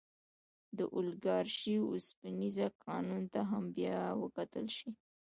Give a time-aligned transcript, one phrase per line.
[0.77, 4.89] د اولیګارشۍ اوسپنیز قانون ته هم باید وکتل شي.